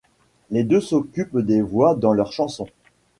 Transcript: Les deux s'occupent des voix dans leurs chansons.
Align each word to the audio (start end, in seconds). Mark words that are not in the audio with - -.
Les 0.49 0.63
deux 0.63 0.81
s'occupent 0.81 1.37
des 1.37 1.61
voix 1.61 1.93
dans 1.93 2.11
leurs 2.11 2.31
chansons. 2.33 2.67